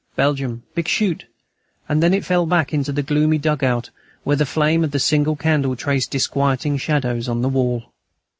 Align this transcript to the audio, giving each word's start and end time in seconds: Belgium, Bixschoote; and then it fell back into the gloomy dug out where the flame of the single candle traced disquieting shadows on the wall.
Belgium, 0.15 0.63
Bixschoote; 0.75 1.25
and 1.87 2.01
then 2.01 2.11
it 2.11 2.25
fell 2.25 2.47
back 2.47 2.73
into 2.73 2.91
the 2.91 3.03
gloomy 3.03 3.37
dug 3.37 3.63
out 3.63 3.91
where 4.23 4.35
the 4.35 4.47
flame 4.47 4.83
of 4.83 4.89
the 4.89 4.99
single 4.99 5.35
candle 5.35 5.75
traced 5.75 6.09
disquieting 6.09 6.77
shadows 6.77 7.29
on 7.29 7.43
the 7.43 7.49
wall. 7.49 7.93